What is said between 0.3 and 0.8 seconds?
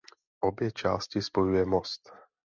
Obě